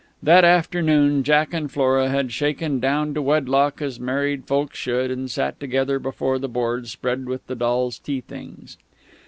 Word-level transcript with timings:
That 0.23 0.43
afternoon, 0.43 1.21
Jack 1.21 1.53
and 1.53 1.71
Flora 1.71 2.09
had 2.09 2.31
shaken 2.31 2.79
down 2.79 3.13
to 3.13 3.21
wedlock 3.21 3.83
as 3.83 3.99
married 3.99 4.47
folk 4.47 4.73
should, 4.73 5.11
and 5.11 5.29
sat 5.29 5.59
together 5.59 5.99
before 5.99 6.39
the 6.39 6.49
board 6.49 6.87
spread 6.87 7.27
with 7.27 7.45
the 7.45 7.53
dolls' 7.53 7.99
tea 7.99 8.21
things. 8.21 8.77